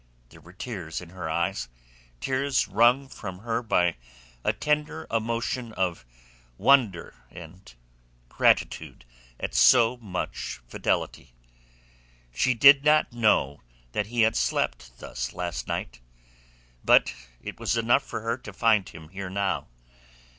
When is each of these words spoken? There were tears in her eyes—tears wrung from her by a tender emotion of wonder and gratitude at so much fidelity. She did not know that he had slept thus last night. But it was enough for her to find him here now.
There 0.29 0.41
were 0.41 0.51
tears 0.51 0.99
in 0.99 1.09
her 1.09 1.29
eyes—tears 1.29 2.67
wrung 2.67 3.07
from 3.07 3.37
her 3.37 3.61
by 3.61 3.97
a 4.43 4.51
tender 4.51 5.05
emotion 5.11 5.73
of 5.73 6.07
wonder 6.57 7.13
and 7.29 7.71
gratitude 8.27 9.05
at 9.39 9.53
so 9.53 9.97
much 9.97 10.59
fidelity. 10.67 11.35
She 12.33 12.55
did 12.55 12.83
not 12.83 13.13
know 13.13 13.61
that 13.91 14.07
he 14.07 14.21
had 14.21 14.35
slept 14.35 14.97
thus 14.97 15.33
last 15.33 15.67
night. 15.67 15.99
But 16.83 17.13
it 17.39 17.59
was 17.59 17.77
enough 17.77 18.01
for 18.03 18.21
her 18.21 18.39
to 18.39 18.51
find 18.51 18.89
him 18.89 19.09
here 19.09 19.29
now. 19.29 19.67